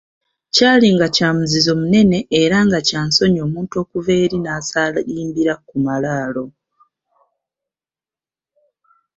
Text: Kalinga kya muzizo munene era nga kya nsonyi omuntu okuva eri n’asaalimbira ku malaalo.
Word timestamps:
Kalinga 0.55 1.07
kya 1.15 1.29
muzizo 1.35 1.71
munene 1.81 2.17
era 2.41 2.57
nga 2.67 2.79
kya 2.87 3.01
nsonyi 3.07 3.39
omuntu 3.47 3.73
okuva 3.83 4.11
eri 4.23 4.37
n’asaalimbira 4.39 5.53
ku 5.67 5.75
malaalo. 5.85 6.45